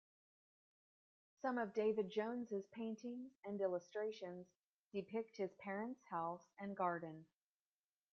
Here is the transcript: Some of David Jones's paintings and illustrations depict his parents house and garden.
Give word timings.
Some 1.43 1.59
of 1.59 1.75
David 1.75 2.09
Jones's 2.09 2.65
paintings 2.65 3.33
and 3.45 3.61
illustrations 3.61 4.47
depict 4.91 5.37
his 5.37 5.53
parents 5.53 6.01
house 6.09 6.49
and 6.57 6.75
garden. 6.75 7.27